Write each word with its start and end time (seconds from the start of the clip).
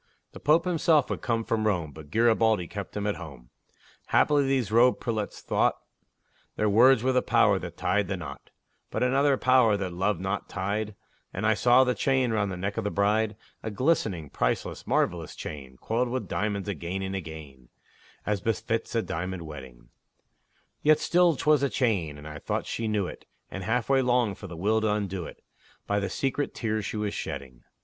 The 0.31 0.39
Pope 0.39 0.65
himself 0.65 1.11
would 1.11 1.17
have 1.17 1.21
come 1.21 1.43
from 1.43 1.67
Rome, 1.67 1.91
But 1.91 2.09
Garibaldi 2.09 2.65
kept 2.67 2.97
him 2.97 3.05
at 3.05 3.17
home. 3.17 3.51
Haply 4.07 4.47
these 4.47 4.71
robed 4.71 4.99
prelates 4.99 5.41
thought 5.41 5.75
Their 6.55 6.67
words 6.69 7.03
were 7.03 7.11
the 7.11 7.21
power 7.21 7.59
that 7.59 7.77
tied 7.77 8.07
the 8.07 8.17
knot; 8.17 8.49
But 8.89 9.03
another 9.03 9.37
power 9.37 9.77
that 9.77 9.93
love 9.93 10.19
knot 10.19 10.49
tied, 10.49 10.95
And 11.31 11.45
I 11.45 11.53
saw 11.53 11.83
the 11.83 11.93
chain 11.93 12.31
round 12.31 12.51
the 12.51 12.57
neck 12.57 12.77
of 12.77 12.83
the 12.83 12.89
bride 12.89 13.35
A 13.61 13.69
glistening, 13.69 14.31
priceless, 14.31 14.87
marvelous 14.87 15.35
chain, 15.35 15.77
Coiled 15.79 16.09
with 16.09 16.27
diamonds 16.27 16.67
again 16.67 17.03
and 17.03 17.15
again, 17.15 17.69
As 18.25 18.41
befits 18.41 18.95
a 18.95 19.03
diamond 19.03 19.43
wedding; 19.43 19.89
Yet 20.81 20.97
still 20.97 21.35
'twas 21.35 21.61
a 21.61 21.69
chain, 21.69 22.17
and 22.17 22.27
I 22.27 22.39
thought 22.39 22.65
she 22.65 22.87
knew 22.87 23.05
it, 23.05 23.27
And 23.51 23.63
halfway 23.63 24.01
longed 24.01 24.39
for 24.39 24.47
the 24.47 24.57
will 24.57 24.81
to 24.81 24.91
undo 24.91 25.25
it, 25.27 25.43
By 25.85 25.99
the 25.99 26.09
secret 26.09 26.55
tears 26.55 26.87
she 26.87 26.97
was 26.97 27.13
shedding. 27.13 27.61